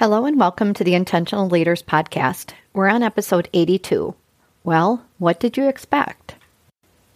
Hello 0.00 0.24
and 0.24 0.40
welcome 0.40 0.72
to 0.72 0.82
the 0.82 0.94
Intentional 0.94 1.46
Leaders 1.46 1.82
Podcast. 1.82 2.54
We're 2.72 2.88
on 2.88 3.02
episode 3.02 3.50
82. 3.52 4.14
Well, 4.64 5.04
what 5.18 5.38
did 5.38 5.58
you 5.58 5.68
expect? 5.68 6.36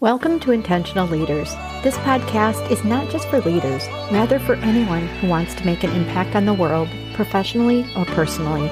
Welcome 0.00 0.38
to 0.40 0.52
Intentional 0.52 1.08
Leaders. 1.08 1.54
This 1.82 1.96
podcast 1.96 2.70
is 2.70 2.84
not 2.84 3.10
just 3.10 3.26
for 3.28 3.40
leaders, 3.40 3.88
rather 4.12 4.38
for 4.38 4.56
anyone 4.56 5.06
who 5.06 5.28
wants 5.28 5.54
to 5.54 5.64
make 5.64 5.82
an 5.82 5.92
impact 5.92 6.36
on 6.36 6.44
the 6.44 6.52
world, 6.52 6.90
professionally 7.14 7.86
or 7.96 8.04
personally. 8.04 8.68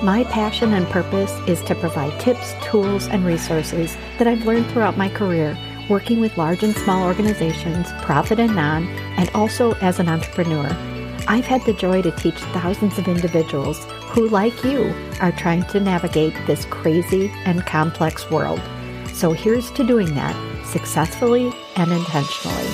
My 0.00 0.22
passion 0.30 0.72
and 0.72 0.86
purpose 0.86 1.36
is 1.48 1.60
to 1.62 1.74
provide 1.74 2.20
tips, 2.20 2.54
tools, 2.62 3.08
and 3.08 3.26
resources 3.26 3.96
that 4.18 4.28
I've 4.28 4.46
learned 4.46 4.70
throughout 4.70 4.96
my 4.96 5.08
career, 5.08 5.58
working 5.90 6.20
with 6.20 6.38
large 6.38 6.62
and 6.62 6.76
small 6.76 7.04
organizations, 7.04 7.88
profit 8.02 8.38
and 8.38 8.54
non, 8.54 8.86
and 9.18 9.28
also 9.30 9.72
as 9.80 9.98
an 9.98 10.08
entrepreneur. 10.08 10.68
I've 11.28 11.46
had 11.46 11.64
the 11.64 11.72
joy 11.72 12.02
to 12.02 12.12
teach 12.12 12.36
thousands 12.36 12.98
of 12.98 13.08
individuals 13.08 13.84
who, 14.10 14.28
like 14.28 14.62
you, 14.62 14.94
are 15.20 15.32
trying 15.32 15.64
to 15.64 15.80
navigate 15.80 16.34
this 16.46 16.64
crazy 16.66 17.32
and 17.44 17.66
complex 17.66 18.30
world. 18.30 18.60
So 19.12 19.32
here's 19.32 19.72
to 19.72 19.84
doing 19.84 20.14
that 20.14 20.36
successfully 20.66 21.52
and 21.74 21.90
intentionally. 21.90 22.68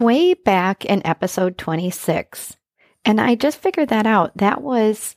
Way 0.00 0.34
back 0.34 0.84
in 0.84 1.06
episode 1.06 1.56
26, 1.56 2.56
and 3.04 3.20
I 3.20 3.36
just 3.36 3.58
figured 3.58 3.90
that 3.90 4.06
out. 4.06 4.36
That 4.36 4.62
was 4.62 5.14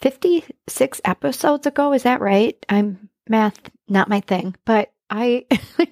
56 0.00 1.00
episodes 1.04 1.66
ago. 1.66 1.92
Is 1.92 2.02
that 2.02 2.20
right? 2.20 2.56
I'm 2.68 3.10
math, 3.28 3.70
not 3.88 4.08
my 4.08 4.20
thing, 4.20 4.56
but 4.64 4.93
I 5.10 5.44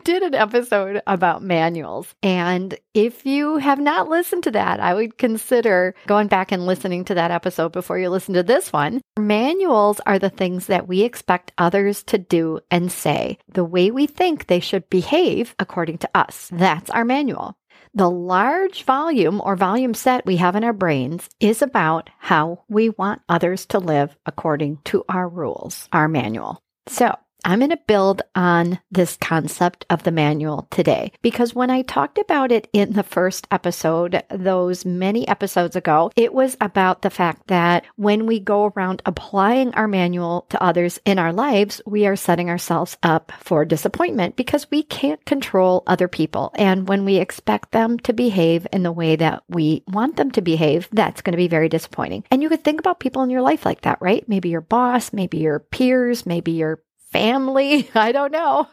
did 0.04 0.22
an 0.22 0.34
episode 0.34 1.02
about 1.06 1.42
manuals. 1.42 2.14
And 2.22 2.76
if 2.94 3.26
you 3.26 3.58
have 3.58 3.78
not 3.78 4.08
listened 4.08 4.44
to 4.44 4.50
that, 4.52 4.80
I 4.80 4.94
would 4.94 5.18
consider 5.18 5.94
going 6.06 6.28
back 6.28 6.50
and 6.50 6.66
listening 6.66 7.04
to 7.06 7.14
that 7.14 7.30
episode 7.30 7.72
before 7.72 7.98
you 7.98 8.08
listen 8.08 8.34
to 8.34 8.42
this 8.42 8.72
one. 8.72 9.00
Manuals 9.18 10.00
are 10.06 10.18
the 10.18 10.30
things 10.30 10.66
that 10.66 10.88
we 10.88 11.02
expect 11.02 11.52
others 11.58 12.02
to 12.04 12.18
do 12.18 12.60
and 12.70 12.90
say, 12.90 13.38
the 13.48 13.64
way 13.64 13.90
we 13.90 14.06
think 14.06 14.46
they 14.46 14.60
should 14.60 14.88
behave 14.88 15.54
according 15.58 15.98
to 15.98 16.10
us. 16.14 16.48
That's 16.52 16.90
our 16.90 17.04
manual. 17.04 17.54
The 17.94 18.10
large 18.10 18.84
volume 18.84 19.42
or 19.44 19.54
volume 19.54 19.92
set 19.92 20.24
we 20.24 20.38
have 20.38 20.56
in 20.56 20.64
our 20.64 20.72
brains 20.72 21.28
is 21.40 21.60
about 21.60 22.08
how 22.18 22.64
we 22.68 22.88
want 22.88 23.20
others 23.28 23.66
to 23.66 23.78
live 23.78 24.16
according 24.24 24.78
to 24.84 25.04
our 25.10 25.28
rules, 25.28 25.90
our 25.92 26.08
manual. 26.08 26.62
So 26.86 27.14
I'm 27.44 27.58
going 27.58 27.70
to 27.70 27.78
build 27.88 28.22
on 28.36 28.78
this 28.92 29.16
concept 29.16 29.84
of 29.90 30.04
the 30.04 30.12
manual 30.12 30.68
today 30.70 31.10
because 31.22 31.54
when 31.54 31.70
I 31.70 31.82
talked 31.82 32.18
about 32.18 32.52
it 32.52 32.68
in 32.72 32.92
the 32.92 33.02
first 33.02 33.48
episode, 33.50 34.22
those 34.30 34.84
many 34.84 35.26
episodes 35.26 35.74
ago, 35.74 36.12
it 36.14 36.32
was 36.32 36.56
about 36.60 37.02
the 37.02 37.10
fact 37.10 37.48
that 37.48 37.84
when 37.96 38.26
we 38.26 38.38
go 38.38 38.66
around 38.66 39.02
applying 39.06 39.74
our 39.74 39.88
manual 39.88 40.46
to 40.50 40.62
others 40.62 41.00
in 41.04 41.18
our 41.18 41.32
lives, 41.32 41.82
we 41.84 42.06
are 42.06 42.14
setting 42.14 42.48
ourselves 42.48 42.96
up 43.02 43.32
for 43.40 43.64
disappointment 43.64 44.36
because 44.36 44.70
we 44.70 44.84
can't 44.84 45.24
control 45.24 45.82
other 45.88 46.06
people. 46.06 46.52
And 46.54 46.86
when 46.86 47.04
we 47.04 47.16
expect 47.16 47.72
them 47.72 47.98
to 48.00 48.12
behave 48.12 48.68
in 48.72 48.84
the 48.84 48.92
way 48.92 49.16
that 49.16 49.42
we 49.48 49.82
want 49.88 50.16
them 50.16 50.30
to 50.32 50.42
behave, 50.42 50.88
that's 50.92 51.22
going 51.22 51.32
to 51.32 51.36
be 51.36 51.48
very 51.48 51.68
disappointing. 51.68 52.22
And 52.30 52.40
you 52.40 52.48
could 52.48 52.62
think 52.62 52.78
about 52.78 53.00
people 53.00 53.22
in 53.22 53.30
your 53.30 53.42
life 53.42 53.64
like 53.64 53.80
that, 53.80 53.98
right? 54.00 54.28
Maybe 54.28 54.48
your 54.48 54.60
boss, 54.60 55.12
maybe 55.12 55.38
your 55.38 55.58
peers, 55.58 56.24
maybe 56.24 56.52
your 56.52 56.80
family. 57.12 57.88
I 57.94 58.12
don't 58.12 58.32
know. 58.32 58.68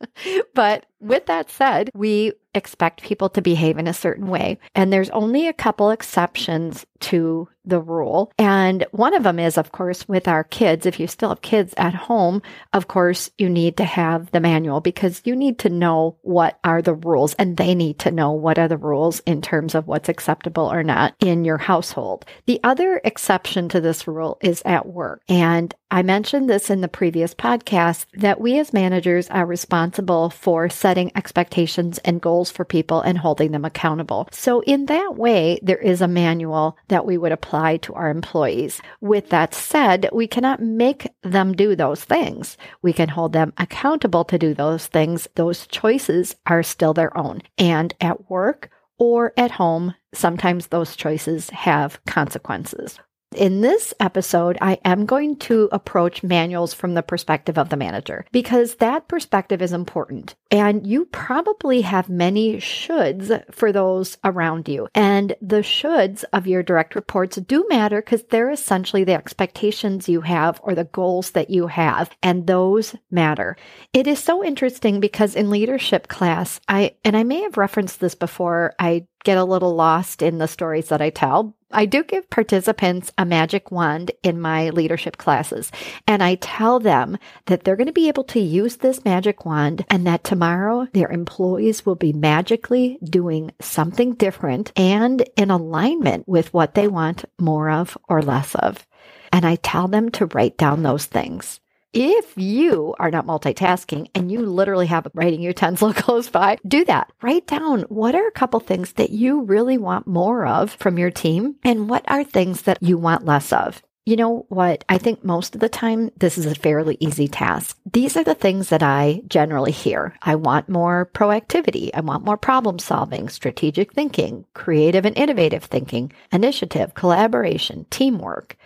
but 0.54 0.86
with 1.00 1.26
that 1.26 1.50
said, 1.50 1.90
we 1.94 2.32
expect 2.54 3.02
people 3.02 3.28
to 3.30 3.42
behave 3.42 3.78
in 3.78 3.86
a 3.86 3.94
certain 3.94 4.26
way. 4.26 4.58
And 4.74 4.92
there's 4.92 5.10
only 5.10 5.48
a 5.48 5.52
couple 5.52 5.90
exceptions 5.90 6.84
to 7.00 7.48
the 7.64 7.80
rule. 7.80 8.32
And 8.38 8.86
one 8.90 9.14
of 9.14 9.22
them 9.22 9.38
is, 9.38 9.58
of 9.58 9.72
course, 9.72 10.08
with 10.08 10.26
our 10.26 10.44
kids. 10.44 10.86
If 10.86 10.98
you 10.98 11.06
still 11.06 11.28
have 11.28 11.42
kids 11.42 11.74
at 11.76 11.94
home, 11.94 12.42
of 12.72 12.88
course, 12.88 13.30
you 13.38 13.48
need 13.48 13.76
to 13.76 13.84
have 13.84 14.30
the 14.30 14.40
manual 14.40 14.80
because 14.80 15.22
you 15.24 15.36
need 15.36 15.58
to 15.60 15.68
know 15.68 16.16
what 16.22 16.58
are 16.64 16.82
the 16.82 16.94
rules 16.94 17.34
and 17.34 17.56
they 17.56 17.74
need 17.74 17.98
to 18.00 18.10
know 18.10 18.32
what 18.32 18.58
are 18.58 18.68
the 18.68 18.76
rules 18.76 19.20
in 19.20 19.42
terms 19.42 19.74
of 19.74 19.86
what's 19.86 20.08
acceptable 20.08 20.70
or 20.72 20.82
not 20.82 21.14
in 21.20 21.44
your 21.44 21.58
household. 21.58 22.24
The 22.46 22.60
other 22.64 23.00
exception 23.04 23.68
to 23.70 23.80
this 23.80 24.06
rule 24.06 24.38
is 24.40 24.62
at 24.64 24.86
work. 24.86 25.22
And 25.28 25.74
I 25.90 26.02
mentioned 26.02 26.48
this 26.48 26.70
in 26.70 26.80
the 26.80 26.88
previous 26.88 27.34
podcast 27.34 28.06
that 28.14 28.40
we 28.40 28.58
as 28.58 28.72
managers 28.72 29.28
are 29.28 29.44
responsible 29.44 30.30
for 30.30 30.68
setting 30.68 31.10
expectations 31.16 31.98
and 31.98 32.20
goals 32.20 32.39
for 32.48 32.64
people 32.64 33.00
and 33.00 33.18
holding 33.18 33.50
them 33.50 33.64
accountable. 33.64 34.28
So 34.30 34.60
in 34.60 34.86
that 34.86 35.16
way, 35.16 35.58
there 35.62 35.78
is 35.78 36.00
a 36.00 36.06
manual 36.06 36.78
that 36.86 37.04
we 37.04 37.18
would 37.18 37.32
apply 37.32 37.78
to 37.78 37.94
our 37.94 38.08
employees. 38.08 38.80
With 39.00 39.30
that 39.30 39.52
said, 39.52 40.08
we 40.12 40.28
cannot 40.28 40.62
make 40.62 41.08
them 41.24 41.54
do 41.54 41.74
those 41.74 42.04
things. 42.04 42.56
We 42.82 42.92
can 42.92 43.08
hold 43.08 43.32
them 43.32 43.52
accountable 43.58 44.24
to 44.26 44.38
do 44.38 44.54
those 44.54 44.86
things. 44.86 45.26
Those 45.34 45.66
choices 45.66 46.36
are 46.46 46.62
still 46.62 46.94
their 46.94 47.16
own. 47.18 47.42
And 47.58 47.92
at 48.00 48.30
work, 48.30 48.70
or 49.00 49.32
at 49.36 49.50
home, 49.50 49.94
sometimes 50.12 50.66
those 50.66 50.94
choices 50.94 51.50
have 51.50 52.04
consequences. 52.04 53.00
In 53.36 53.60
this 53.60 53.94
episode, 54.00 54.58
I 54.60 54.80
am 54.84 55.06
going 55.06 55.36
to 55.36 55.68
approach 55.70 56.24
manuals 56.24 56.74
from 56.74 56.94
the 56.94 57.02
perspective 57.02 57.58
of 57.58 57.68
the 57.68 57.76
manager 57.76 58.24
because 58.32 58.74
that 58.76 59.06
perspective 59.06 59.62
is 59.62 59.72
important. 59.72 60.34
And 60.50 60.84
you 60.84 61.04
probably 61.04 61.82
have 61.82 62.08
many 62.08 62.56
shoulds 62.56 63.30
for 63.54 63.70
those 63.70 64.18
around 64.24 64.68
you. 64.68 64.88
And 64.96 65.36
the 65.40 65.60
shoulds 65.60 66.24
of 66.32 66.48
your 66.48 66.64
direct 66.64 66.96
reports 66.96 67.36
do 67.36 67.64
matter 67.68 68.02
because 68.02 68.24
they're 68.24 68.50
essentially 68.50 69.04
the 69.04 69.14
expectations 69.14 70.08
you 70.08 70.22
have 70.22 70.58
or 70.64 70.74
the 70.74 70.84
goals 70.84 71.30
that 71.30 71.50
you 71.50 71.68
have. 71.68 72.10
And 72.24 72.48
those 72.48 72.96
matter. 73.12 73.56
It 73.92 74.08
is 74.08 74.18
so 74.18 74.42
interesting 74.42 74.98
because 74.98 75.36
in 75.36 75.50
leadership 75.50 76.08
class, 76.08 76.60
I, 76.68 76.96
and 77.04 77.16
I 77.16 77.22
may 77.22 77.42
have 77.42 77.56
referenced 77.56 78.00
this 78.00 78.16
before, 78.16 78.74
I 78.80 79.06
get 79.24 79.38
a 79.38 79.44
little 79.44 79.74
lost 79.74 80.22
in 80.22 80.38
the 80.38 80.48
stories 80.48 80.88
that 80.88 81.02
I 81.02 81.10
tell. 81.10 81.54
I 81.72 81.86
do 81.86 82.02
give 82.02 82.28
participants 82.30 83.12
a 83.16 83.24
magic 83.24 83.70
wand 83.70 84.10
in 84.22 84.40
my 84.40 84.70
leadership 84.70 85.16
classes, 85.18 85.70
and 86.06 86.22
I 86.22 86.34
tell 86.36 86.80
them 86.80 87.16
that 87.46 87.62
they're 87.62 87.76
going 87.76 87.86
to 87.86 87.92
be 87.92 88.08
able 88.08 88.24
to 88.24 88.40
use 88.40 88.76
this 88.76 89.04
magic 89.04 89.44
wand 89.44 89.84
and 89.88 90.06
that 90.06 90.24
tomorrow 90.24 90.88
their 90.92 91.08
employees 91.08 91.86
will 91.86 91.94
be 91.94 92.12
magically 92.12 92.98
doing 93.04 93.52
something 93.60 94.14
different 94.14 94.72
and 94.74 95.22
in 95.36 95.50
alignment 95.50 96.26
with 96.26 96.52
what 96.52 96.74
they 96.74 96.88
want 96.88 97.24
more 97.38 97.70
of 97.70 97.96
or 98.08 98.22
less 98.22 98.54
of. 98.56 98.86
And 99.32 99.46
I 99.46 99.56
tell 99.56 99.86
them 99.86 100.10
to 100.12 100.26
write 100.26 100.56
down 100.56 100.82
those 100.82 101.06
things. 101.06 101.60
If 101.92 102.34
you 102.36 102.94
are 103.00 103.10
not 103.10 103.26
multitasking 103.26 104.10
and 104.14 104.30
you 104.30 104.46
literally 104.46 104.86
have 104.86 105.08
writing 105.12 105.42
utensil 105.42 105.92
close 105.94 106.30
by, 106.30 106.58
do 106.64 106.84
that. 106.84 107.10
Write 107.20 107.48
down 107.48 107.80
what 107.88 108.14
are 108.14 108.28
a 108.28 108.32
couple 108.32 108.60
things 108.60 108.92
that 108.92 109.10
you 109.10 109.42
really 109.42 109.76
want 109.76 110.06
more 110.06 110.46
of 110.46 110.70
from 110.74 110.98
your 110.98 111.10
team 111.10 111.56
and 111.64 111.90
what 111.90 112.04
are 112.06 112.22
things 112.22 112.62
that 112.62 112.80
you 112.80 112.96
want 112.96 113.24
less 113.24 113.52
of. 113.52 113.82
You 114.06 114.14
know 114.14 114.46
what? 114.48 114.84
I 114.88 114.98
think 114.98 115.24
most 115.24 115.56
of 115.56 115.60
the 115.60 115.68
time, 115.68 116.10
this 116.16 116.38
is 116.38 116.46
a 116.46 116.54
fairly 116.54 116.96
easy 117.00 117.26
task. 117.26 117.76
These 117.92 118.16
are 118.16 118.24
the 118.24 118.34
things 118.36 118.68
that 118.68 118.84
I 118.84 119.22
generally 119.26 119.72
hear. 119.72 120.16
I 120.22 120.36
want 120.36 120.68
more 120.68 121.10
proactivity. 121.12 121.90
I 121.92 122.00
want 122.00 122.24
more 122.24 122.36
problem 122.36 122.78
solving, 122.78 123.28
strategic 123.28 123.92
thinking, 123.92 124.46
creative 124.54 125.04
and 125.04 125.18
innovative 125.18 125.64
thinking, 125.64 126.12
initiative, 126.32 126.94
collaboration, 126.94 127.86
teamwork. 127.90 128.56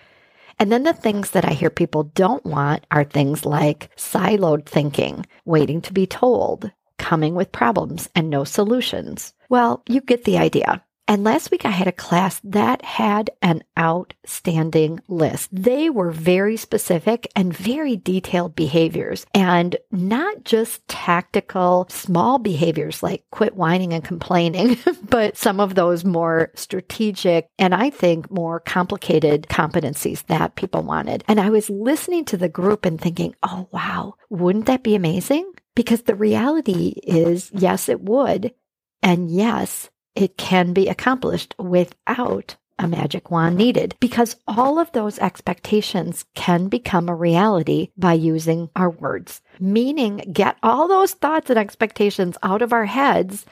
And 0.59 0.71
then 0.71 0.85
the 0.85 0.93
things 0.93 1.31
that 1.31 1.45
I 1.45 1.53
hear 1.53 1.71
people 1.71 2.05
don't 2.15 2.45
want 2.45 2.87
are 2.91 3.05
things 3.05 3.45
like 3.45 3.91
siloed 3.97 4.67
thinking, 4.67 5.27
waiting 5.45 5.81
to 5.83 5.93
be 5.93 6.07
told, 6.07 6.71
coming 6.99 7.35
with 7.35 7.53
problems 7.53 8.09
and 8.15 8.31
no 8.31 8.45
solutions. 8.45 9.33
Well, 9.49 9.83
you 9.89 10.01
get 10.01 10.25
the 10.25 10.39
idea. 10.39 10.84
And 11.07 11.23
last 11.23 11.51
week 11.51 11.67
I 11.67 11.71
had 11.71 11.87
a 11.87 11.93
class 11.93 12.41
that 12.45 12.83
had 12.83 13.31
an 13.43 13.63
outstanding 13.79 15.01
list. 15.07 15.51
They 15.53 15.91
were 15.91 16.11
very 16.11 16.57
specific 16.57 17.31
and 17.37 17.55
very 17.55 17.97
detailed 17.97 18.57
behaviors 18.57 19.27
and 19.35 19.77
not 19.93 20.45
just 20.45 20.87
tactical 20.89 21.87
small 21.91 22.39
behaviors 22.39 23.03
like 23.03 23.25
quit 23.31 23.55
whining 23.55 23.93
and 23.93 24.03
complaining, 24.03 24.79
but 25.03 25.37
some 25.37 25.61
of 25.61 25.75
those 25.75 26.05
more 26.05 26.51
strategic 26.55 27.49
and 27.59 27.75
I 27.75 27.91
think 27.91 28.31
more 28.31 28.61
complicated 28.61 29.47
competencies 29.51 30.25
that 30.27 30.57
people 30.57 30.83
wanted. 30.83 31.23
And 31.29 31.39
I 31.39 31.51
was 31.51 31.69
listening 31.69 32.25
to 32.27 32.39
the 32.39 32.49
group 32.49 32.87
and 32.87 32.99
thinking, 32.99 33.35
oh, 33.43 33.69
wow, 33.73 34.15
wouldn't 34.31 34.67
that 34.67 34.83
be 34.83 34.95
amazing? 34.95 35.53
Because 35.75 36.03
the 36.03 36.15
reality 36.15 36.95
is, 37.03 37.51
yes, 37.53 37.91
it 37.91 38.01
would. 38.01 38.55
And 39.03 39.31
yes, 39.31 39.91
it 40.15 40.37
can 40.37 40.73
be 40.73 40.89
accomplished 40.89 41.55
without 41.59 42.57
a 42.79 42.89
magic 42.89 43.31
wand 43.31 43.57
needed 43.57 43.95
because 44.01 44.37
all 44.49 44.79
of 44.79 44.91
those 44.93 45.19
expectations 45.19 46.25
can 46.35 46.69
become 46.69 47.09
a 47.09 47.15
reality 47.15 47.91
by 47.97 48.13
using 48.13 48.69
our 48.75 48.91
words. 48.91 49.41
Meaning, 49.61 50.17
get 50.33 50.57
all 50.63 50.89
those 50.89 51.13
thoughts 51.13 51.51
and 51.51 51.59
expectations 51.59 52.37
out 52.43 52.63
of 52.63 52.73
our 52.73 52.87
heads 52.87 53.47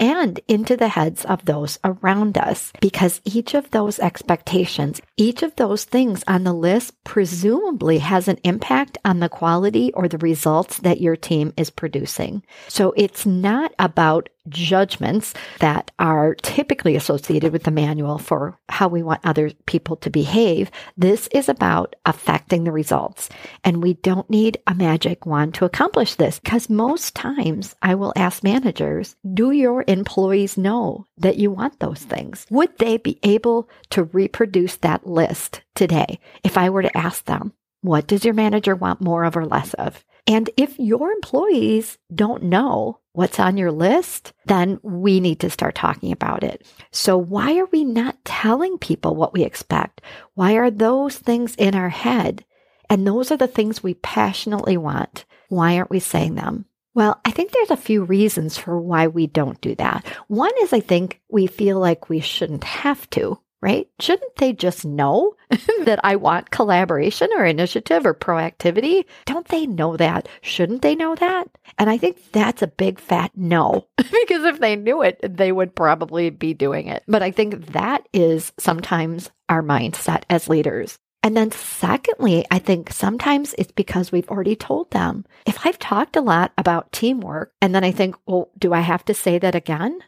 and 0.00 0.38
into 0.46 0.76
the 0.76 0.88
heads 0.88 1.24
of 1.24 1.44
those 1.44 1.78
around 1.84 2.38
us 2.38 2.72
because 2.80 3.20
each 3.24 3.54
of 3.54 3.70
those 3.70 3.98
expectations, 3.98 5.00
each 5.16 5.42
of 5.42 5.56
those 5.56 5.84
things 5.84 6.22
on 6.28 6.44
the 6.44 6.52
list 6.52 6.94
presumably 7.04 7.98
has 7.98 8.28
an 8.28 8.38
impact 8.44 8.98
on 9.04 9.20
the 9.20 9.28
quality 9.28 9.92
or 9.94 10.08
the 10.08 10.18
results 10.18 10.78
that 10.78 11.00
your 11.00 11.16
team 11.16 11.52
is 11.56 11.70
producing. 11.70 12.42
So 12.68 12.92
it's 12.96 13.26
not 13.26 13.74
about 13.78 14.28
judgments 14.48 15.34
that 15.60 15.90
are 15.98 16.34
typically 16.36 16.96
associated 16.96 17.52
with 17.52 17.64
the 17.64 17.70
manual 17.70 18.18
for 18.18 18.58
how 18.68 18.88
we 18.88 19.02
want 19.02 19.24
other 19.24 19.50
people 19.66 19.96
to 19.96 20.10
behave. 20.10 20.70
This 20.96 21.28
is 21.28 21.48
about 21.48 21.96
affecting 22.06 22.64
the 22.64 22.72
results. 22.72 23.28
And 23.64 23.82
we 23.82 23.94
don't 23.94 24.28
need 24.30 24.58
a 24.66 24.74
magic 24.74 25.26
wand 25.26 25.54
to 25.54 25.64
accomplish 25.64 26.14
this 26.14 26.38
because 26.38 26.68
most 26.68 27.14
times 27.14 27.74
I 27.82 27.94
will 27.94 28.12
ask 28.16 28.42
managers, 28.42 29.16
do 29.34 29.50
your 29.50 29.84
employees 29.86 30.56
know 30.56 31.06
that 31.18 31.36
you 31.36 31.50
want 31.50 31.80
those 31.80 32.00
things? 32.00 32.46
Would 32.50 32.78
they 32.78 32.96
be 32.96 33.18
able 33.22 33.68
to 33.90 34.04
reproduce 34.04 34.76
that 34.76 35.06
list 35.06 35.62
today 35.74 36.18
if 36.42 36.56
I 36.56 36.70
were 36.70 36.82
to 36.82 36.96
ask 36.96 37.24
them? 37.24 37.52
What 37.80 38.08
does 38.08 38.24
your 38.24 38.34
manager 38.34 38.74
want 38.74 39.00
more 39.00 39.24
of 39.24 39.36
or 39.36 39.46
less 39.46 39.72
of? 39.74 40.04
And 40.26 40.50
if 40.56 40.78
your 40.78 41.10
employees 41.10 41.96
don't 42.14 42.42
know 42.42 43.00
what's 43.18 43.40
on 43.40 43.56
your 43.56 43.72
list, 43.72 44.32
then 44.46 44.78
we 44.84 45.18
need 45.18 45.40
to 45.40 45.50
start 45.50 45.74
talking 45.74 46.12
about 46.12 46.44
it. 46.44 46.64
So 46.92 47.18
why 47.18 47.58
are 47.58 47.66
we 47.72 47.82
not 47.82 48.24
telling 48.24 48.78
people 48.78 49.16
what 49.16 49.32
we 49.32 49.42
expect? 49.42 50.02
Why 50.34 50.52
are 50.52 50.70
those 50.70 51.18
things 51.18 51.56
in 51.56 51.74
our 51.74 51.88
head? 51.88 52.44
And 52.88 53.04
those 53.04 53.32
are 53.32 53.36
the 53.36 53.48
things 53.48 53.82
we 53.82 53.94
passionately 53.94 54.76
want. 54.76 55.24
Why 55.48 55.76
aren't 55.76 55.90
we 55.90 55.98
saying 55.98 56.36
them? 56.36 56.66
Well, 56.94 57.20
I 57.24 57.32
think 57.32 57.50
there's 57.50 57.72
a 57.72 57.76
few 57.76 58.04
reasons 58.04 58.56
for 58.56 58.80
why 58.80 59.08
we 59.08 59.26
don't 59.26 59.60
do 59.60 59.74
that. 59.74 60.06
One 60.28 60.52
is 60.62 60.72
I 60.72 60.78
think 60.78 61.20
we 61.28 61.48
feel 61.48 61.80
like 61.80 62.08
we 62.08 62.20
shouldn't 62.20 62.62
have 62.62 63.10
to 63.10 63.40
right? 63.60 63.88
Shouldn't 64.00 64.36
they 64.36 64.52
just 64.52 64.84
know 64.84 65.34
that 65.84 66.00
I 66.04 66.16
want 66.16 66.50
collaboration 66.50 67.28
or 67.36 67.44
initiative 67.44 68.06
or 68.06 68.14
proactivity? 68.14 69.04
Don't 69.26 69.48
they 69.48 69.66
know 69.66 69.96
that? 69.96 70.28
Shouldn't 70.42 70.82
they 70.82 70.94
know 70.94 71.14
that? 71.16 71.48
And 71.78 71.90
I 71.90 71.98
think 71.98 72.32
that's 72.32 72.62
a 72.62 72.68
big 72.68 73.00
fat 73.00 73.32
no, 73.34 73.86
because 73.96 74.44
if 74.44 74.60
they 74.60 74.76
knew 74.76 75.02
it, 75.02 75.18
they 75.22 75.52
would 75.52 75.74
probably 75.74 76.30
be 76.30 76.54
doing 76.54 76.88
it. 76.88 77.02
But 77.08 77.22
I 77.22 77.30
think 77.30 77.72
that 77.72 78.08
is 78.12 78.52
sometimes 78.58 79.30
our 79.48 79.62
mindset 79.62 80.22
as 80.30 80.48
leaders. 80.48 80.98
And 81.22 81.36
then, 81.36 81.50
secondly, 81.50 82.46
I 82.50 82.60
think 82.60 82.92
sometimes 82.92 83.54
it's 83.58 83.72
because 83.72 84.12
we've 84.12 84.28
already 84.28 84.54
told 84.54 84.92
them. 84.92 85.24
If 85.46 85.66
I've 85.66 85.78
talked 85.78 86.14
a 86.16 86.20
lot 86.20 86.52
about 86.56 86.92
teamwork 86.92 87.52
and 87.60 87.74
then 87.74 87.82
I 87.82 87.90
think, 87.90 88.14
well, 88.26 88.50
do 88.56 88.72
I 88.72 88.80
have 88.80 89.04
to 89.06 89.14
say 89.14 89.38
that 89.38 89.56
again? 89.56 89.98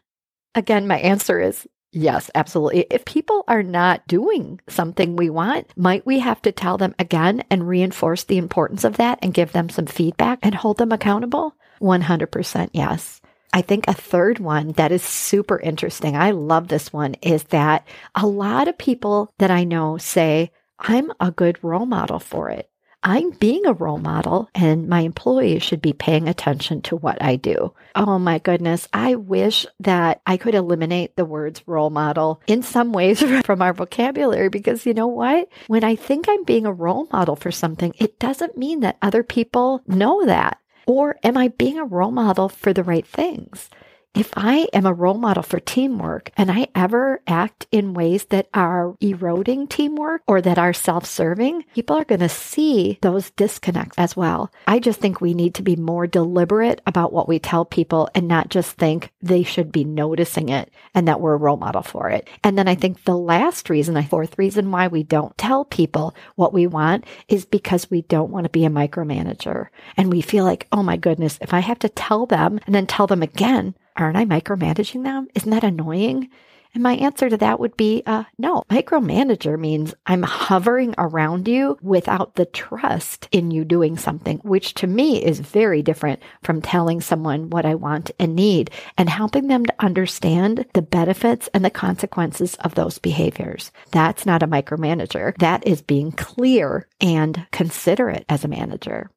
Again, 0.55 0.87
my 0.87 0.99
answer 0.99 1.41
is 1.41 1.67
Yes, 1.93 2.31
absolutely. 2.37 2.87
If 2.91 3.05
people 3.05 3.43
are 3.49 3.65
not 3.65 4.07
doing 4.07 4.61
something 4.69 5.17
we 5.17 5.29
want, 5.29 5.73
might 5.77 6.07
we 6.07 6.21
have 6.21 6.41
to 6.43 6.53
tell 6.53 6.79
them 6.79 6.95
again 7.01 7.43
and 7.51 7.67
reinforce 7.67 8.23
the 8.23 8.39
importance 8.39 8.85
of 8.85 8.97
that 8.99 9.19
and 9.23 9.35
give 9.35 9.51
them 9.53 9.69
some 9.69 9.87
feedback 9.87 10.39
and 10.43 10.55
hold 10.55 10.79
them 10.79 10.93
accountable? 10.93 11.57
100% 11.81 12.71
yes. 12.73 13.21
I 13.53 13.63
think 13.63 13.89
a 13.89 13.95
third 13.95 14.39
one 14.39 14.73
that 14.73 14.93
is 14.93 15.03
super 15.03 15.59
interesting, 15.59 16.17
I 16.17 16.31
love 16.31 16.69
this 16.69 16.93
one, 16.93 17.15
is 17.15 17.43
that 17.45 17.89
a 18.15 18.25
lot 18.25 18.69
of 18.69 18.79
people 18.79 19.35
that 19.39 19.51
I 19.51 19.65
know 19.65 19.97
say, 19.99 20.53
I'm 20.79 21.11
a 21.19 21.33
good 21.33 21.59
role 21.65 21.87
model 21.87 22.21
for 22.21 22.51
it. 22.51 22.69
I'm 23.02 23.31
being 23.31 23.64
a 23.64 23.73
role 23.73 23.99
model 23.99 24.50
and 24.55 24.88
my 24.88 25.00
employees 25.00 25.62
should 25.62 25.81
be 25.81 25.94
paying 25.94 26.29
attention 26.29 26.82
to 26.82 26.97
what 26.97 27.23
I 27.23 27.37
do. 27.37 27.73
Oh 27.97 28.19
my 28.19 28.38
goodness. 28.38 28.88
I 28.93 29.14
wish 29.14 29.67
that 29.81 30.20
I 30.26 30.37
could 30.37 30.55
eliminate 30.55 31.17
the 31.17 31.25
words 31.25 31.62
role 31.67 31.88
model 31.88 32.43
in 32.47 32.62
some 32.62 32.93
ways 32.93 33.23
from 33.44 33.62
our 33.62 33.73
vocabulary 33.73 34.50
because 34.50 34.85
you 34.85 34.93
know 34.93 35.06
what? 35.06 35.49
When 35.67 35.82
I 35.82 35.97
think 35.97 36.26
I'm 36.29 36.44
being 36.44 36.67
a 36.67 36.73
role 36.73 37.08
model 37.11 37.37
for 37.37 37.50
something, 37.50 37.94
it 37.99 38.19
doesn't 38.19 38.58
mean 38.58 38.81
that 38.81 38.99
other 39.00 39.23
people 39.23 39.82
know 39.87 40.26
that. 40.26 40.58
Or 40.87 41.19
am 41.23 41.37
I 41.37 41.49
being 41.49 41.79
a 41.79 41.85
role 41.85 42.11
model 42.11 42.49
for 42.49 42.73
the 42.73 42.85
right 42.85 43.06
things? 43.06 43.70
If 44.12 44.33
I 44.37 44.67
am 44.73 44.87
a 44.87 44.93
role 44.93 45.17
model 45.17 45.45
for 45.45 45.61
teamwork 45.61 46.33
and 46.37 46.51
I 46.51 46.67
ever 46.75 47.23
act 47.29 47.69
in 47.71 47.95
ways 47.95 48.25
that 48.27 48.49
are 48.53 48.97
eroding 49.01 49.69
teamwork 49.69 50.23
or 50.27 50.41
that 50.41 50.59
are 50.59 50.73
self 50.73 51.07
serving, 51.07 51.65
people 51.75 51.97
are 51.97 52.05
going 52.05 52.21
to 52.21 52.29
see 52.29 52.99
those 53.03 53.31
disconnects 53.31 53.97
as 53.97 54.17
well. 54.17 54.51
I 54.67 54.81
just 54.81 55.01
think 55.01 55.21
we 55.21 55.33
need 55.33 55.55
to 55.55 55.62
be 55.62 55.77
more 55.77 56.09
deliberate 56.09 56.81
about 56.87 57.12
what 57.12 57.29
we 57.29 57.39
tell 57.39 57.65
people 57.65 58.09
and 58.12 58.27
not 58.27 58.49
just 58.49 58.73
think 58.73 59.12
they 59.23 59.45
should 59.45 59.71
be 59.71 59.85
noticing 59.85 60.49
it 60.49 60.73
and 60.93 61.06
that 61.06 61.21
we're 61.21 61.35
a 61.35 61.39
role 61.39 61.56
model 61.56 61.83
for 61.83 62.11
it. 62.11 62.27
And 62.43 62.59
then 62.59 62.67
I 62.67 62.75
think 62.75 63.05
the 63.05 63.17
last 63.17 63.71
reason, 63.71 63.95
the 63.95 64.03
fourth 64.03 64.37
reason 64.39 64.73
why 64.73 64.89
we 64.89 65.05
don't 65.05 65.39
tell 65.39 65.65
people 65.65 66.17
what 66.35 66.53
we 66.53 66.67
want 66.67 67.05
is 67.29 67.45
because 67.45 67.89
we 67.89 68.03
don't 68.03 68.31
want 68.31 68.43
to 68.45 68.51
be 68.51 68.65
a 68.65 68.71
micromanager. 68.71 69.69
And 69.97 70.13
we 70.13 70.21
feel 70.21 70.45
like, 70.45 70.67
oh 70.73 70.83
my 70.83 70.97
goodness, 70.97 71.39
if 71.41 71.55
I 71.55 71.61
have 71.61 71.79
to 71.81 71.89
tell 71.89 72.27
them 72.27 72.59
and 72.67 72.75
then 72.75 72.89
tell 72.89 73.06
them 73.06 73.23
again, 73.23 73.77
aren't 74.00 74.17
I 74.17 74.25
micromanaging 74.25 75.05
them? 75.05 75.29
Isn't 75.35 75.50
that 75.50 75.64
annoying? 75.64 76.31
And 76.73 76.82
my 76.82 76.94
answer 76.94 77.29
to 77.29 77.37
that 77.38 77.58
would 77.58 77.76
be 77.76 78.02
uh, 78.06 78.25
no. 78.38 78.62
Micromanager 78.70 79.58
means 79.58 79.94
I'm 80.06 80.23
hovering 80.23 80.94
around 80.99 81.49
you 81.49 81.76
without 81.82 82.37
the 82.37 82.47
trust 82.47 83.29
in 83.32 83.50
you 83.50 83.64
doing 83.64 83.97
something, 83.97 84.38
which 84.38 84.75
to 84.75 84.87
me 84.87 85.23
is 85.23 85.41
very 85.41 85.82
different 85.82 86.23
from 86.43 86.62
telling 86.62 87.00
someone 87.00 87.50
what 87.50 87.67
I 87.67 87.75
want 87.75 88.12
and 88.20 88.37
need 88.37 88.70
and 88.97 89.11
helping 89.11 89.49
them 89.49 89.67
to 89.67 89.75
understand 89.81 90.67
the 90.75 90.82
benefits 90.82 91.49
and 91.53 91.64
the 91.64 91.70
consequences 91.70 92.55
of 92.56 92.76
those 92.76 92.99
behaviors. 92.99 93.73
That's 93.91 94.25
not 94.25 94.43
a 94.43 94.49
micromanager. 94.49 95.37
That 95.38 95.67
is 95.67 95.82
being 95.82 96.12
clear 96.12 96.87
and 97.00 97.46
considerate 97.50 98.25
as 98.29 98.44
a 98.44 98.49
manager. 98.49 99.11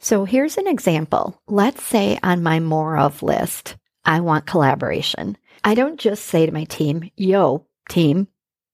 So 0.00 0.24
here's 0.24 0.58
an 0.58 0.68
example. 0.68 1.40
Let's 1.48 1.82
say 1.82 2.20
on 2.22 2.42
my 2.42 2.60
more 2.60 2.98
of 2.98 3.22
list, 3.22 3.76
I 4.08 4.20
want 4.20 4.46
collaboration. 4.46 5.36
I 5.62 5.74
don't 5.74 6.00
just 6.00 6.24
say 6.24 6.46
to 6.46 6.52
my 6.52 6.64
team, 6.64 7.10
yo, 7.14 7.66
team, 7.90 8.26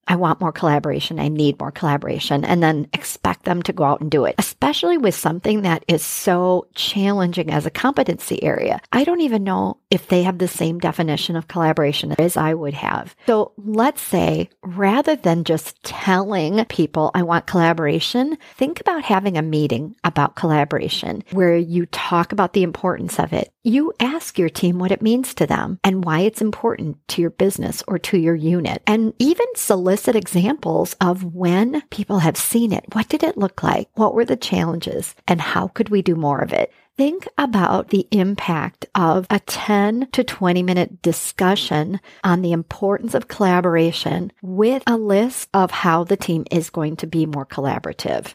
I 0.07 0.15
want 0.15 0.41
more 0.41 0.53
collaboration. 0.53 1.19
I 1.19 1.29
need 1.29 1.59
more 1.59 1.73
collaboration 1.73 2.45
and 2.45 2.63
then 2.63 2.89
expect 2.93 3.45
them 3.45 3.63
to 3.63 3.73
go 3.73 3.83
out 3.85 4.01
and 4.01 4.11
do 4.11 4.27
it, 4.27 4.37
especially 4.39 4.99
with 4.99 5.15
something 5.15 5.63
that 5.63 5.85
is 5.89 6.05
so 6.05 6.69
challenging 6.75 7.51
as 7.51 7.67
a 7.67 7.71
competency 7.71 8.43
area. 8.43 8.81
I 8.93 9.03
don't 9.03 9.23
even 9.23 9.43
know 9.43 9.79
if 9.91 10.07
they 10.07 10.23
have 10.23 10.39
the 10.39 10.47
same 10.47 10.79
definition 10.79 11.37
of 11.37 11.49
collaboration 11.49 12.13
as 12.19 12.37
I 12.37 12.55
would 12.55 12.75
have. 12.75 13.17
So 13.27 13.53
let's 13.57 14.03
say 14.03 14.51
rather 14.63 15.17
than 15.17 15.43
just 15.43 15.83
telling 15.83 16.65
people 16.67 17.11
I 17.15 17.23
want 17.23 17.47
collaboration, 17.47 18.37
think 18.57 18.81
about 18.81 19.05
having 19.05 19.37
a 19.37 19.43
meeting 19.43 19.97
about 20.05 20.37
collaboration 20.37 21.25
where 21.33 21.57
you 21.57 21.87
talk 21.87 22.33
about 22.33 22.53
the 22.53 22.63
importance 22.63 23.19
of 23.19 23.33
it. 23.33 23.54
You 23.67 23.95
ask 23.99 24.39
your 24.39 24.51
team 24.51 24.79
what 24.79 24.93
it 24.93 25.01
means 25.01 25.33
to 25.33 25.47
them 25.47 25.81
and 25.83 26.05
why 26.05 26.21
it's 26.21 26.43
important 26.43 26.99
to 27.09 27.23
your 27.23 27.31
business 27.31 27.83
or 27.89 27.99
to 28.01 28.19
your 28.19 28.35
unit 28.35 28.83
and 28.87 29.15
even 29.19 29.47
solicit 29.57 30.15
examples 30.15 30.95
of 31.01 31.25
when 31.25 31.81
people 31.89 32.19
have 32.19 32.37
seen 32.37 32.75
it. 32.75 32.85
What 32.93 33.09
did 33.09 33.23
it 33.23 33.39
look 33.39 33.63
like? 33.63 33.89
What 33.95 34.15
were 34.15 34.27
the 34.27 34.37
challenges? 34.37 35.15
And 35.27 35.41
how 35.41 35.69
could 35.69 35.89
we 35.89 36.03
do 36.03 36.15
more 36.15 36.41
of 36.41 36.53
it? 36.53 36.75
Think 36.99 37.27
about 37.39 37.89
the 37.89 38.07
impact 38.11 38.85
of 38.95 39.27
a 39.31 39.41
10 39.41 40.09
to 40.13 40.23
20 40.23 40.63
minute 40.63 41.01
discussion 41.01 42.01
on 42.23 42.43
the 42.43 42.53
importance 42.53 43.15
of 43.15 43.29
collaboration 43.29 44.31
with 44.43 44.83
a 44.87 44.99
list 44.99 45.49
of 45.55 45.71
how 45.71 46.05
the 46.05 46.19
team 46.19 46.45
is 46.51 46.69
going 46.69 46.97
to 46.97 47.07
be 47.07 47.25
more 47.25 47.47
collaborative. 47.47 48.35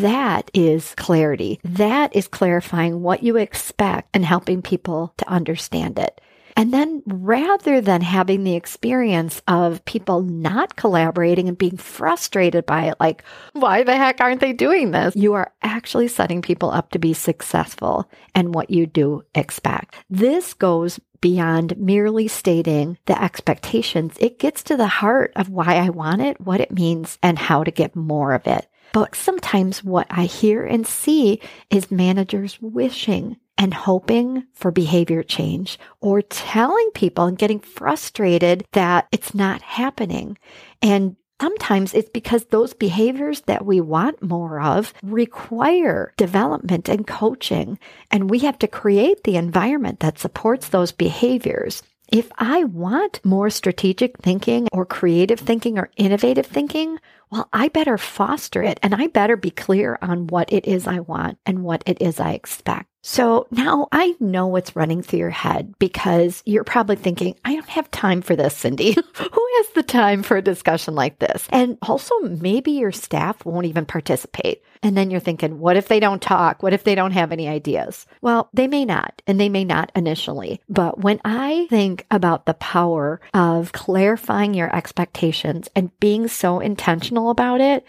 That 0.00 0.50
is 0.54 0.94
clarity. 0.96 1.60
That 1.64 2.14
is 2.16 2.28
clarifying 2.28 3.02
what 3.02 3.22
you 3.22 3.36
expect 3.36 4.10
and 4.14 4.24
helping 4.24 4.62
people 4.62 5.14
to 5.18 5.28
understand 5.28 5.98
it. 5.98 6.20
And 6.56 6.72
then 6.72 7.02
rather 7.06 7.80
than 7.80 8.00
having 8.00 8.44
the 8.44 8.54
experience 8.54 9.42
of 9.48 9.84
people 9.84 10.22
not 10.22 10.76
collaborating 10.76 11.48
and 11.48 11.58
being 11.58 11.76
frustrated 11.76 12.64
by 12.64 12.84
it, 12.84 12.96
like, 13.00 13.24
why 13.54 13.82
the 13.82 13.96
heck 13.96 14.20
aren't 14.20 14.40
they 14.40 14.52
doing 14.52 14.92
this? 14.92 15.16
You 15.16 15.34
are 15.34 15.52
actually 15.62 16.08
setting 16.08 16.42
people 16.42 16.70
up 16.70 16.90
to 16.90 17.00
be 17.00 17.12
successful 17.12 18.08
and 18.36 18.54
what 18.54 18.70
you 18.70 18.86
do 18.86 19.24
expect. 19.34 19.96
This 20.08 20.54
goes 20.54 21.00
beyond 21.20 21.76
merely 21.76 22.28
stating 22.28 22.98
the 23.06 23.20
expectations. 23.20 24.14
It 24.20 24.38
gets 24.38 24.62
to 24.64 24.76
the 24.76 24.86
heart 24.86 25.32
of 25.34 25.48
why 25.48 25.76
I 25.76 25.88
want 25.88 26.20
it, 26.22 26.40
what 26.40 26.60
it 26.60 26.70
means, 26.70 27.18
and 27.22 27.38
how 27.38 27.64
to 27.64 27.70
get 27.70 27.96
more 27.96 28.32
of 28.32 28.46
it. 28.46 28.68
But 28.92 29.14
sometimes 29.14 29.82
what 29.82 30.06
I 30.10 30.24
hear 30.24 30.64
and 30.64 30.86
see 30.86 31.40
is 31.70 31.90
managers 31.90 32.58
wishing 32.60 33.36
and 33.56 33.72
hoping 33.72 34.44
for 34.52 34.70
behavior 34.70 35.22
change 35.22 35.78
or 36.00 36.22
telling 36.22 36.90
people 36.94 37.24
and 37.24 37.38
getting 37.38 37.60
frustrated 37.60 38.66
that 38.72 39.06
it's 39.12 39.34
not 39.34 39.62
happening. 39.62 40.38
And 40.82 41.16
Sometimes 41.40 41.94
it's 41.94 42.08
because 42.08 42.46
those 42.46 42.74
behaviors 42.74 43.42
that 43.42 43.66
we 43.66 43.80
want 43.80 44.22
more 44.22 44.60
of 44.60 44.94
require 45.02 46.14
development 46.16 46.88
and 46.88 47.06
coaching, 47.06 47.78
and 48.10 48.30
we 48.30 48.38
have 48.38 48.58
to 48.60 48.68
create 48.68 49.24
the 49.24 49.36
environment 49.36 50.00
that 50.00 50.18
supports 50.18 50.68
those 50.68 50.92
behaviors. 50.92 51.82
If 52.08 52.30
I 52.38 52.64
want 52.64 53.24
more 53.24 53.50
strategic 53.50 54.18
thinking 54.18 54.68
or 54.72 54.84
creative 54.84 55.40
thinking 55.40 55.78
or 55.78 55.90
innovative 55.96 56.46
thinking, 56.46 56.98
well, 57.30 57.48
I 57.52 57.68
better 57.68 57.98
foster 57.98 58.62
it 58.62 58.78
and 58.82 58.94
I 58.94 59.08
better 59.08 59.36
be 59.36 59.50
clear 59.50 59.98
on 60.02 60.26
what 60.26 60.52
it 60.52 60.66
is 60.66 60.86
I 60.86 61.00
want 61.00 61.38
and 61.46 61.64
what 61.64 61.82
it 61.86 62.00
is 62.00 62.20
I 62.20 62.32
expect. 62.32 62.88
So 63.06 63.46
now 63.50 63.86
I 63.92 64.16
know 64.18 64.46
what's 64.46 64.74
running 64.74 65.02
through 65.02 65.18
your 65.18 65.28
head 65.28 65.74
because 65.78 66.42
you're 66.46 66.64
probably 66.64 66.96
thinking, 66.96 67.36
I 67.44 67.52
don't 67.52 67.68
have 67.68 67.90
time 67.90 68.22
for 68.22 68.34
this, 68.34 68.56
Cindy. 68.56 68.92
Who 69.14 69.48
has 69.56 69.68
the 69.74 69.82
time 69.82 70.22
for 70.22 70.38
a 70.38 70.42
discussion 70.42 70.94
like 70.94 71.18
this? 71.18 71.46
And 71.50 71.76
also, 71.82 72.18
maybe 72.20 72.70
your 72.72 72.92
staff 72.92 73.44
won't 73.44 73.66
even 73.66 73.84
participate. 73.84 74.62
And 74.82 74.96
then 74.96 75.10
you're 75.10 75.20
thinking, 75.20 75.60
what 75.60 75.76
if 75.76 75.86
they 75.88 76.00
don't 76.00 76.22
talk? 76.22 76.62
What 76.62 76.72
if 76.72 76.84
they 76.84 76.94
don't 76.94 77.12
have 77.12 77.30
any 77.30 77.46
ideas? 77.46 78.06
Well, 78.22 78.48
they 78.54 78.68
may 78.68 78.86
not, 78.86 79.20
and 79.26 79.38
they 79.38 79.50
may 79.50 79.66
not 79.66 79.92
initially. 79.94 80.62
But 80.70 81.00
when 81.00 81.20
I 81.26 81.66
think 81.68 82.06
about 82.10 82.46
the 82.46 82.54
power 82.54 83.20
of 83.34 83.72
clarifying 83.72 84.54
your 84.54 84.74
expectations 84.74 85.68
and 85.76 85.90
being 86.00 86.26
so 86.26 86.58
intentional 86.58 87.28
about 87.28 87.60
it, 87.60 87.84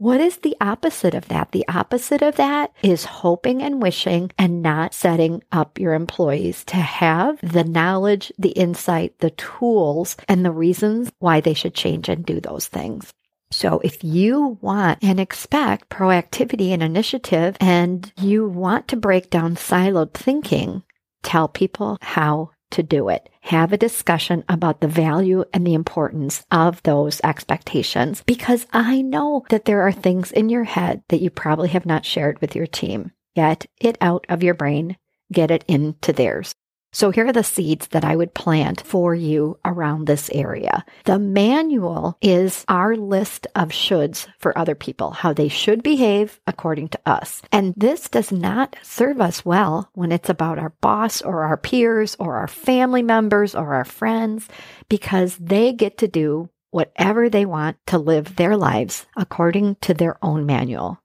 what 0.00 0.18
is 0.18 0.38
the 0.38 0.56
opposite 0.62 1.12
of 1.12 1.28
that? 1.28 1.52
The 1.52 1.68
opposite 1.68 2.22
of 2.22 2.36
that 2.36 2.72
is 2.82 3.04
hoping 3.04 3.60
and 3.60 3.82
wishing 3.82 4.30
and 4.38 4.62
not 4.62 4.94
setting 4.94 5.42
up 5.52 5.78
your 5.78 5.92
employees 5.92 6.64
to 6.68 6.76
have 6.76 7.38
the 7.42 7.64
knowledge, 7.64 8.32
the 8.38 8.52
insight, 8.52 9.18
the 9.18 9.28
tools, 9.32 10.16
and 10.26 10.42
the 10.42 10.52
reasons 10.52 11.12
why 11.18 11.42
they 11.42 11.52
should 11.52 11.74
change 11.74 12.08
and 12.08 12.24
do 12.24 12.40
those 12.40 12.66
things. 12.66 13.12
So 13.50 13.78
if 13.84 14.02
you 14.02 14.56
want 14.62 15.00
and 15.02 15.20
expect 15.20 15.90
proactivity 15.90 16.70
and 16.70 16.82
initiative 16.82 17.58
and 17.60 18.10
you 18.18 18.48
want 18.48 18.88
to 18.88 18.96
break 18.96 19.28
down 19.28 19.54
siloed 19.54 20.14
thinking, 20.14 20.82
tell 21.22 21.46
people 21.46 21.98
how 22.00 22.52
to 22.70 22.82
do 22.82 23.08
it. 23.08 23.28
Have 23.42 23.72
a 23.72 23.78
discussion 23.78 24.44
about 24.48 24.80
the 24.80 24.88
value 24.88 25.44
and 25.52 25.66
the 25.66 25.74
importance 25.74 26.44
of 26.50 26.82
those 26.82 27.20
expectations 27.24 28.22
because 28.26 28.66
I 28.72 29.02
know 29.02 29.44
that 29.50 29.64
there 29.64 29.82
are 29.82 29.92
things 29.92 30.32
in 30.32 30.48
your 30.48 30.64
head 30.64 31.02
that 31.08 31.20
you 31.20 31.30
probably 31.30 31.68
have 31.70 31.86
not 31.86 32.04
shared 32.04 32.40
with 32.40 32.54
your 32.54 32.66
team. 32.66 33.12
Get 33.36 33.66
it 33.80 33.96
out 34.00 34.26
of 34.28 34.42
your 34.42 34.54
brain, 34.54 34.96
get 35.32 35.50
it 35.50 35.64
into 35.68 36.12
theirs. 36.12 36.54
So 36.92 37.10
here 37.10 37.26
are 37.26 37.32
the 37.32 37.44
seeds 37.44 37.88
that 37.88 38.04
I 38.04 38.16
would 38.16 38.34
plant 38.34 38.80
for 38.80 39.14
you 39.14 39.58
around 39.64 40.06
this 40.06 40.28
area. 40.30 40.84
The 41.04 41.18
manual 41.18 42.18
is 42.20 42.64
our 42.68 42.96
list 42.96 43.46
of 43.54 43.68
shoulds 43.68 44.26
for 44.38 44.56
other 44.58 44.74
people, 44.74 45.12
how 45.12 45.32
they 45.32 45.48
should 45.48 45.82
behave 45.82 46.40
according 46.46 46.88
to 46.88 47.00
us. 47.06 47.42
And 47.52 47.74
this 47.76 48.08
does 48.08 48.32
not 48.32 48.74
serve 48.82 49.20
us 49.20 49.44
well 49.44 49.88
when 49.94 50.10
it's 50.10 50.28
about 50.28 50.58
our 50.58 50.70
boss 50.80 51.22
or 51.22 51.44
our 51.44 51.56
peers 51.56 52.16
or 52.18 52.36
our 52.36 52.48
family 52.48 53.02
members 53.02 53.54
or 53.54 53.74
our 53.74 53.84
friends 53.84 54.48
because 54.88 55.36
they 55.36 55.72
get 55.72 55.98
to 55.98 56.08
do 56.08 56.50
whatever 56.70 57.28
they 57.28 57.44
want 57.44 57.76
to 57.86 57.98
live 57.98 58.36
their 58.36 58.56
lives 58.56 59.06
according 59.16 59.76
to 59.76 59.94
their 59.94 60.18
own 60.24 60.46
manual. 60.46 61.00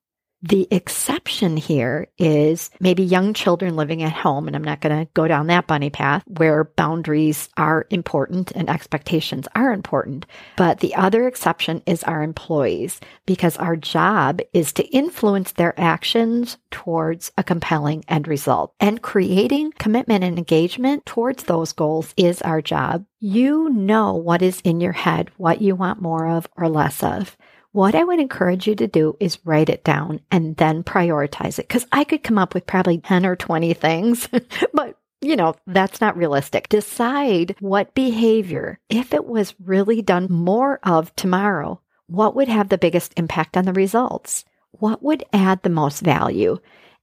The 0.48 0.68
exception 0.70 1.58
here 1.58 2.08
is 2.20 2.70
maybe 2.80 3.02
young 3.02 3.34
children 3.34 3.76
living 3.76 4.04
at 4.04 4.12
home, 4.12 4.46
and 4.46 4.56
I'm 4.56 4.64
not 4.64 4.80
going 4.80 4.96
to 4.96 5.12
go 5.16 5.28
down 5.28 5.48
that 5.48 5.66
bunny 5.66 5.90
path 5.90 6.24
where 6.28 6.66
boundaries 6.66 7.50
are 7.58 7.88
important 7.90 8.52
and 8.52 8.70
expectations 8.70 9.48
are 9.56 9.74
important. 9.74 10.28
But 10.56 10.82
the 10.82 10.94
other 10.94 11.28
exception 11.28 11.82
is 11.88 12.04
our 12.04 12.22
employees 12.22 13.00
because 13.26 13.58
our 13.58 13.76
job 13.76 14.40
is 14.54 14.72
to 14.74 14.86
influence 14.90 15.54
their 15.54 15.74
actions 15.80 16.58
towards 16.70 17.32
a 17.40 17.44
compelling 17.44 18.06
end 18.08 18.28
result. 18.28 18.72
And 18.80 19.02
creating 19.02 19.72
commitment 19.80 20.24
and 20.24 20.38
engagement 20.38 21.08
towards 21.08 21.46
those 21.46 21.74
goals 21.74 22.14
is 22.18 22.44
our 22.44 22.62
job. 22.62 23.04
You 23.28 23.70
know 23.72 24.14
what 24.14 24.44
is 24.44 24.62
in 24.62 24.80
your 24.80 24.92
head, 24.92 25.32
what 25.38 25.60
you 25.60 25.76
want 25.76 26.00
more 26.00 26.28
of 26.28 26.48
or 26.56 26.70
less 26.70 27.02
of. 27.02 27.36
What 27.72 27.96
I 27.96 28.04
would 28.04 28.20
encourage 28.20 28.68
you 28.68 28.76
to 28.76 28.86
do 28.86 29.18
is 29.20 29.44
write 29.44 29.68
it 29.68 29.84
down 29.84 30.20
and 30.30 30.56
then 30.58 30.84
prioritize 30.84 31.58
it. 31.58 31.68
Cause 31.68 31.88
I 31.92 32.04
could 32.04 32.22
come 32.22 32.38
up 32.38 32.54
with 32.54 32.68
probably 32.68 33.00
10 33.00 33.26
or 33.26 33.36
20 33.36 33.74
things, 33.74 34.30
but 34.76 35.00
you 35.22 35.36
know, 35.36 35.56
that's 35.66 36.00
not 36.00 36.16
realistic. 36.16 36.70
Decide 36.70 37.56
what 37.62 37.96
behavior, 37.96 38.80
if 38.90 39.12
it 39.12 39.26
was 39.26 39.56
really 39.60 40.04
done 40.04 40.28
more 40.32 40.80
of 40.84 41.16
tomorrow, 41.16 41.82
what 42.06 42.36
would 42.36 42.48
have 42.48 42.70
the 42.70 42.78
biggest 42.78 43.12
impact 43.18 43.58
on 43.58 43.66
the 43.66 43.74
results? 43.74 44.46
What 44.70 45.02
would 45.02 45.24
add 45.34 45.64
the 45.64 45.70
most 45.70 46.02
value? 46.02 46.60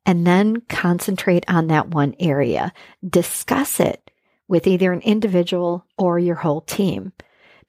And 0.06 0.24
then 0.24 0.60
concentrate 0.68 1.44
on 1.48 1.66
that 1.66 1.88
one 1.88 2.14
area. 2.20 2.72
Discuss 3.04 3.80
it 3.80 4.08
with 4.48 4.66
either 4.66 4.92
an 4.92 5.00
individual 5.00 5.86
or 5.96 6.18
your 6.18 6.36
whole 6.36 6.60
team 6.60 7.12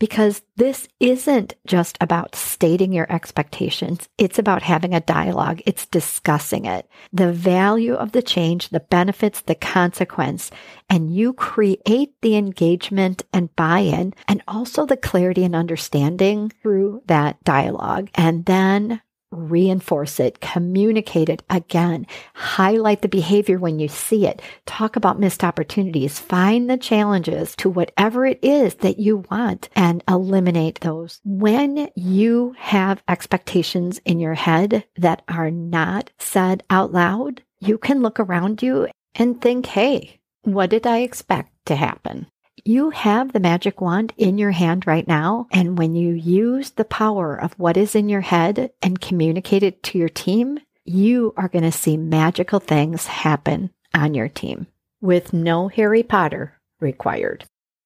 because 0.04 0.42
this 0.58 0.90
isn't 1.00 1.56
just 1.66 1.98
about 2.02 2.36
stating 2.36 2.92
your 2.92 3.10
expectations. 3.10 4.10
It's 4.18 4.38
about 4.38 4.62
having 4.62 4.94
a 4.94 5.00
dialogue. 5.00 5.62
It's 5.66 5.86
discussing 5.86 6.66
it, 6.66 6.90
the 7.14 7.32
value 7.32 7.94
of 7.94 8.12
the 8.12 8.22
change, 8.22 8.68
the 8.68 8.82
benefits, 8.82 9.40
the 9.40 9.56
consequence, 9.56 10.52
and 10.90 11.16
you 11.16 11.32
create 11.32 12.16
the 12.22 12.36
engagement 12.36 13.24
and 13.32 13.56
buy-in 13.56 14.14
and 14.28 14.44
also 14.46 14.86
the 14.86 14.98
clarity 14.98 15.46
and 15.46 15.56
understanding 15.56 16.52
through 16.62 17.02
that 17.06 17.42
dialogue. 17.46 18.10
And 18.16 18.44
then 18.46 19.02
reinforce 19.34 20.20
it, 20.20 20.40
communicate 20.40 21.30
it 21.30 21.44
again, 21.50 22.06
highlight 22.34 23.02
the 23.02 23.08
behavior 23.08 23.58
when 23.58 23.80
you 23.80 23.88
see 23.88 24.26
it, 24.26 24.42
talk 24.66 24.96
about 24.96 25.20
missed 25.20 25.44
opportunities, 25.44 26.20
find 26.20 26.70
the 26.70 26.78
challenges 26.78 27.56
to 27.58 27.70
whatever 27.70 28.26
it 28.26 28.40
is 28.42 28.76
that 28.76 29.00
you 29.00 29.26
want 29.30 29.70
and 29.76 30.04
eliminate 30.08 30.80
those. 30.82 31.20
When 31.24 31.90
you 31.96 32.56
have 32.58 33.04
expectations 33.08 34.00
in 34.06 34.20
your 34.20 34.36
head 34.36 34.86
that 34.98 35.24
are 35.28 35.52
not 35.52 36.12
said 36.18 36.64
out 36.70 36.92
loud, 36.92 37.42
you 37.60 37.78
can 37.78 38.02
look 38.02 38.20
around 38.20 38.62
you 38.62 38.88
and 39.16 39.42
think, 39.42 39.66
hey, 39.68 40.20
what 40.44 40.70
did 40.70 40.86
I 40.86 41.00
expect 41.00 41.52
to 41.68 41.76
happen? 41.76 42.28
You 42.66 42.92
have 42.92 43.34
the 43.34 43.42
magic 43.42 43.82
wand 43.82 44.14
in 44.16 44.38
your 44.38 44.52
hand 44.52 44.88
right 44.88 45.06
now. 45.06 45.48
And 45.52 45.78
when 45.78 45.96
you 45.96 46.14
use 46.14 46.72
the 46.72 46.86
power 46.86 47.36
of 47.36 47.52
what 47.60 47.76
is 47.76 47.94
in 47.94 48.08
your 48.08 48.22
head 48.22 48.72
and 48.82 49.02
communicate 49.02 49.64
it 49.64 49.84
to 49.84 49.98
your 49.98 50.08
team, 50.08 50.60
you 50.86 51.34
are 51.36 51.50
going 51.50 51.66
to 51.66 51.74
see 51.74 51.98
magical 51.98 52.62
things 52.62 53.06
happen 53.06 53.72
on 53.94 54.14
your 54.14 54.30
team 54.30 54.68
with 55.02 55.34
no 55.34 55.68
Harry 55.68 56.04
Potter 56.04 56.58
required. 56.80 57.44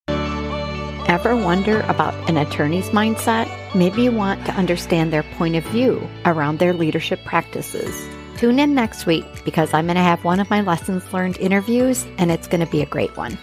Ever 0.07 1.35
wonder 1.35 1.81
about 1.87 2.13
an 2.29 2.37
attorney's 2.37 2.89
mindset? 2.89 3.49
Maybe 3.73 4.03
you 4.03 4.11
want 4.11 4.45
to 4.45 4.53
understand 4.53 5.11
their 5.11 5.23
point 5.23 5.55
of 5.55 5.63
view 5.65 6.07
around 6.25 6.59
their 6.59 6.73
leadership 6.73 7.19
practices. 7.25 8.07
Tune 8.37 8.59
in 8.59 8.75
next 8.75 9.07
week 9.07 9.25
because 9.43 9.73
I'm 9.73 9.87
going 9.87 9.95
to 9.95 10.03
have 10.03 10.23
one 10.23 10.39
of 10.39 10.51
my 10.51 10.61
lessons 10.61 11.11
learned 11.11 11.39
interviews 11.39 12.05
and 12.19 12.29
it's 12.29 12.47
going 12.47 12.63
to 12.63 12.71
be 12.71 12.83
a 12.83 12.85
great 12.85 13.17
one. 13.17 13.39